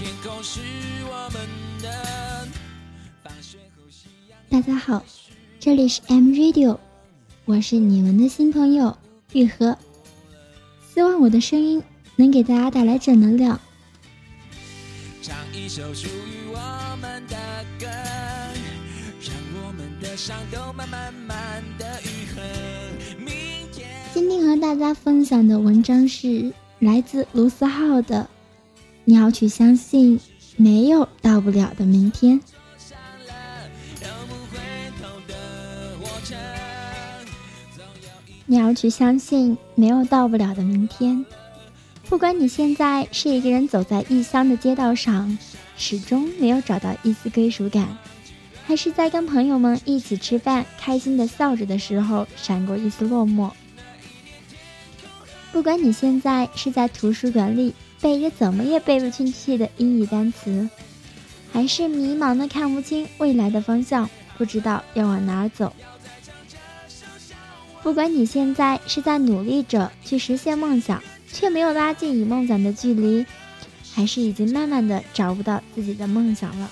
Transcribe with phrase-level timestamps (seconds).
[0.00, 0.60] 天空是
[1.04, 1.46] 我们
[1.82, 2.48] 的
[4.48, 5.04] 大家好，
[5.58, 6.78] 这里是 M Radio，
[7.44, 8.96] 我是你们的新朋友
[9.34, 9.76] 玉和，
[10.94, 11.82] 希望我的声音
[12.16, 13.60] 能给大家带来正能量。
[15.20, 17.36] 唱一首属于我们的
[17.78, 17.86] 歌，
[19.20, 22.40] 让我们的伤都慢慢慢的愈合。
[23.18, 23.34] 明
[23.70, 28.26] 天今天和大家分享的文章是来自卢思浩的，
[29.10, 30.20] 你要去相信，
[30.56, 32.40] 没有到不了的明天。
[38.46, 41.26] 你要去相信，没有到不了的明天。
[42.08, 45.36] 不管你现在是一个人走在异乡的街道上，
[45.76, 47.98] 始终没有找到一丝归属感，
[48.64, 53.50] 还是在跟朋友们一起吃饭，开心的笑着的时候，闪过一丝落寞。
[55.50, 60.68] 不管你现在是在图书馆里背着怎么也背不进去的英语单词，
[61.52, 65.72] 还是迷茫的看不清未来的方向，不知道要往哪儿走。
[67.82, 73.24] 不管你现在是在努力着去实现梦想，却没有拉近与梦想的距离，
[73.92, 76.70] 还是已经慢慢的找不到自己的梦想了，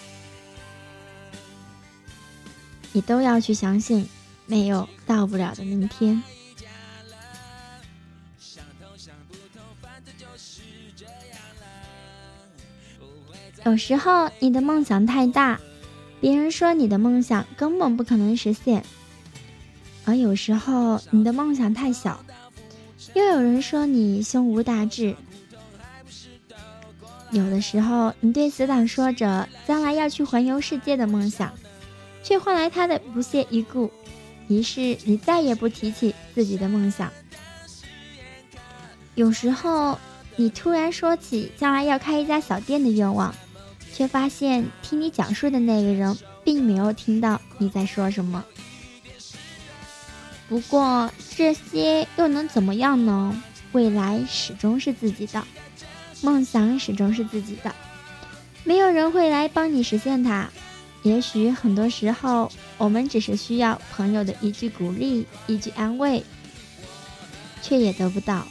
[2.92, 4.08] 你都要去相信，
[4.46, 6.22] 没有到不了的明天。
[13.68, 15.60] 有时候你的梦想太大，
[16.22, 18.82] 别人说你的梦想根本不可能实现。
[20.06, 22.18] 而有时候你的梦想太小，
[23.12, 25.14] 又有人说你胸无大志。
[27.30, 31.52] 有的时候你对死党说着将来要去环游世界的梦想，
[32.22, 33.90] 却换来他的不屑一顾，
[34.48, 37.12] 于是你再也不提起自己的梦想。
[39.14, 39.98] 有时候
[40.36, 43.34] 你突然说起将来要开一家小店的愿望，
[43.98, 48.44] 却发现听你讲述的那个人并没有听到你在说什么。
[50.48, 53.42] 不过这些又能怎么样呢？
[53.72, 55.44] 未来始终是自己的，
[56.22, 57.74] 梦想始终是自己的，
[58.62, 60.48] 没有人会来帮你实现它。
[61.02, 66.22] 也许很多时候，我们只是需要朋友的一句鼓励、一句安慰，
[67.62, 68.46] 却也得不到。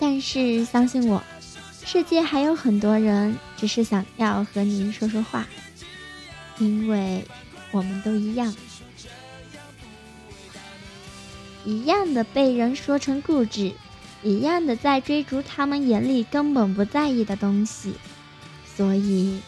[0.00, 1.22] 但是相信我，
[1.84, 5.46] 世界还有很多人只是想要和你说说话，
[6.58, 7.24] 因为
[7.70, 8.54] 我们都一样。
[11.64, 13.72] 一样的被人说成固执，
[14.22, 17.94] 一样的在追逐他们眼里根本不在意的东西，
[18.74, 19.40] 所以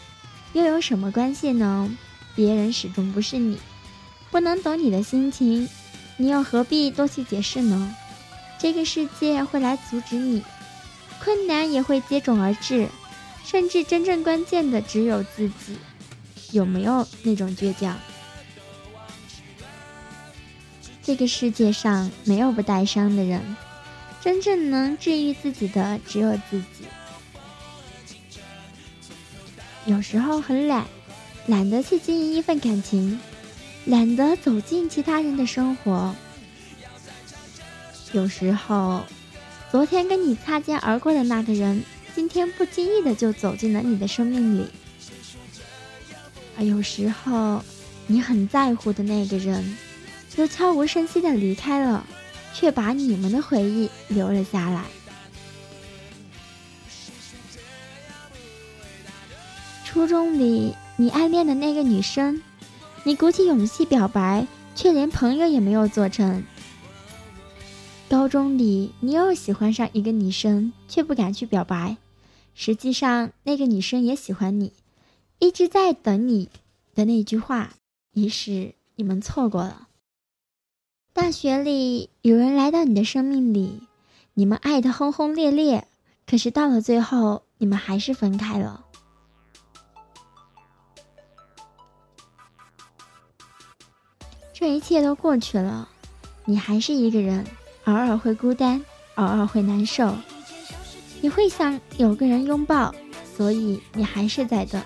[0.53, 1.97] 又有什么关系呢？
[2.35, 3.57] 别人始终不是你，
[4.29, 5.67] 不能懂你的心情，
[6.17, 7.95] 你又何必多去解释呢？
[8.59, 10.41] 这个世界会来阻止你，
[11.25, 12.87] 困难也会接踵而至，
[13.43, 15.75] 甚至真正关键的只有自己，
[16.51, 17.97] 有没有那种倔强？
[21.01, 23.41] 这个世界上没有不带伤的人，
[24.21, 26.85] 真正能治愈自己的只有自己。
[29.85, 30.85] 有时候很懒，
[31.47, 33.19] 懒得去经营一份感情，
[33.85, 36.13] 懒得走进其他人的生活。
[38.13, 39.03] 有时候，
[39.71, 41.83] 昨天跟你擦肩而过的那个人，
[42.15, 44.67] 今天不经意的就走进了你的生命里。
[46.57, 47.61] 而有时候，
[48.07, 49.77] 你很在乎的那个人。
[50.37, 52.05] 又悄无声息的离开了，
[52.53, 54.83] 却把你们的回忆留了下来。
[59.85, 62.41] 初中里，你暗恋的那个女生，
[63.05, 66.43] 你鼓起勇气表白，却连朋友也没有做成。
[68.07, 71.97] 高中里，你又喜欢上一个女生，却不敢去表白，
[72.53, 74.73] 实际上那个女生也喜欢你，
[75.39, 76.49] 一直在等你
[76.93, 77.73] 的那句话，
[78.13, 79.87] 于是你们错过了。
[81.13, 83.81] 大学里有人来到你的生命里，
[84.35, 85.87] 你们爱的轰轰烈烈，
[86.27, 88.85] 可是到了最后，你们还是分开了。
[94.53, 95.89] 这一切都过去了，
[96.45, 97.45] 你还是一个人，
[97.85, 98.83] 偶尔会孤单，
[99.15, 100.15] 偶尔会难受，
[101.21, 102.93] 你会想有个人拥抱，
[103.37, 104.81] 所以你还是在等。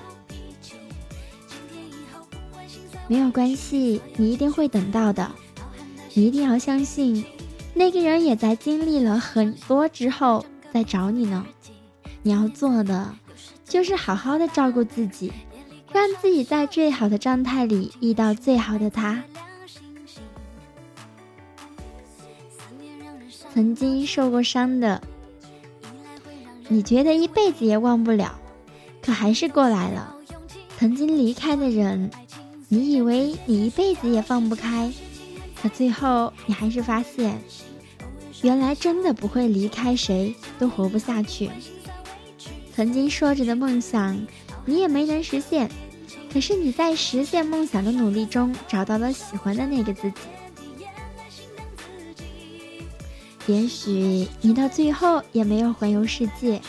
[3.08, 5.32] 没有关系，你一定会等到的。
[6.14, 7.26] 你一定要相信，
[7.74, 11.46] 那个人也在经历了很多之后再找你呢。
[12.22, 13.16] 你要做的
[13.64, 15.32] 就是好好的照顾自己，
[15.94, 19.24] 让自己在最好的状态里遇到最好的他。
[23.54, 25.02] 曾经受过伤的，
[26.68, 28.40] 你觉得一辈子也忘不了，
[29.02, 30.16] 可还是过来了。
[30.78, 32.10] 曾经离开的人，
[32.68, 34.92] 你以为你一辈子也放不开，
[35.62, 37.38] 可最后你还是发现，
[38.42, 41.50] 原来真的不会离开谁都活不下去。
[42.74, 44.18] 曾经说着的梦想，
[44.64, 45.70] 你也没能实现，
[46.32, 50.18] 可是你在实现梦想的努力中，找到了喜欢的那个自己。
[53.50, 56.62] 也许你到最后也没有环游世界，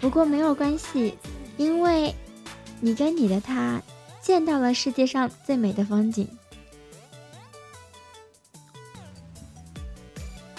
[0.00, 1.12] 不过没有关系，
[1.56, 2.14] 因为，
[2.80, 3.82] 你跟你的他
[4.22, 6.28] 见到了世界上最美的风景。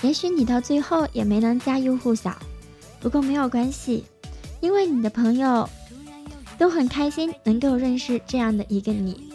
[0.02, 2.38] 也许你到最后也没能家喻户晓，
[3.00, 4.04] 不过没有关系，
[4.60, 5.70] 因为你的朋友
[6.58, 9.27] 都很开心能够认识这样的一个你。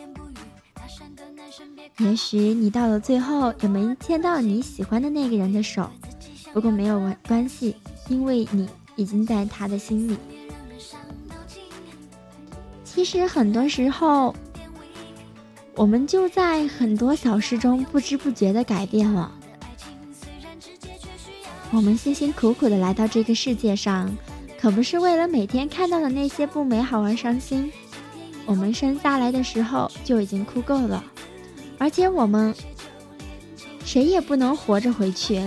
[2.05, 5.89] 也许你到了最后也没牵到你喜欢的那个人的手。
[6.53, 7.77] 不过没有关关系，
[8.09, 10.17] 因为你已经在他的心里。
[12.85, 14.35] 其实很多时候，
[15.75, 19.33] 我们就在很多小事中不知不觉的改变了。
[21.71, 24.15] 我们辛辛苦苦的来到这个世界上，
[24.61, 27.73] 可不是为了每天看到的那些不美好而伤心。
[28.45, 31.03] 我们生下来的时候就已经哭够了，
[31.83, 32.55] 而且我们
[33.85, 35.43] 谁也不能活着回去。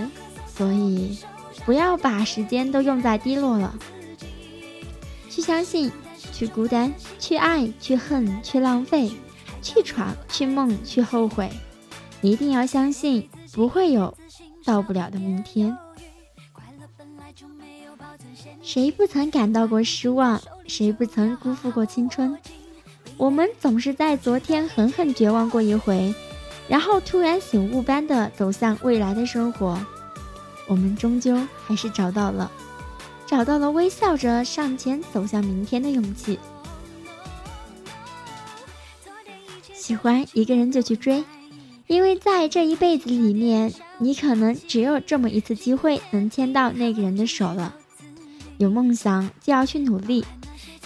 [0.54, 1.18] 所以，
[1.66, 3.74] 不要把时间都用在低落了。
[5.30, 5.90] 去相信，
[6.34, 9.10] 去孤单，去爱，去恨，去浪费，
[9.62, 11.50] 去闯，去梦，去后悔。
[12.22, 14.14] 一定要相信，不会有
[14.66, 15.78] 到不了的明天。
[18.62, 20.42] 谁不曾感到过失望？
[20.68, 22.38] 谁不曾辜负过青春？
[23.16, 26.14] 我们总是在昨天狠狠绝望过一回，
[26.68, 29.80] 然后突然醒悟般的走向未来的生活。
[30.68, 32.52] 我们终究还是找到了，
[33.28, 36.40] 找到了微笑着上前走向明天的勇气。
[39.74, 41.24] 喜欢一个人就去追，
[41.86, 47.76] 因为在这一辈子里面，你可能只有这么一次机会能牵到那个人的手了。
[48.58, 50.26] 有梦想就要去努力，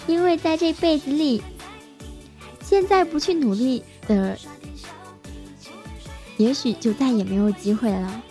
[0.07, 1.41] 因为在这辈子里，
[2.61, 4.37] 现在不去努力的，
[6.39, 8.23] 也许就再也没有机会了。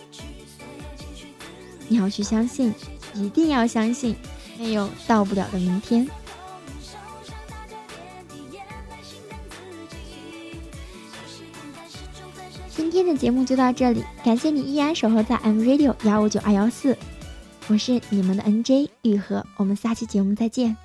[1.87, 2.73] 你要去相信，
[3.13, 4.15] 一定要相信，
[4.57, 6.07] 没有到不了的明天。
[12.75, 16.97] 今天的节目就到这里，感谢你依然守候在 M Radio 幺五九二幺四，
[17.67, 20.75] 我是你们的 NJ 玉和，我们下期节目再见。